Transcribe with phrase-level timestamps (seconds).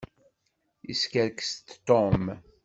[0.91, 2.23] Iskerkes-d Tom.